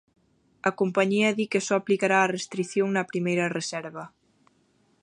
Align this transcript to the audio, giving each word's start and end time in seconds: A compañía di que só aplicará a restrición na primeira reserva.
A 0.69 0.71
compañía 0.79 1.29
di 1.37 1.45
que 1.51 1.65
só 1.67 1.75
aplicará 1.77 2.17
a 2.21 2.31
restrición 2.35 2.87
na 2.91 3.07
primeira 3.11 3.45
reserva. 3.57 4.05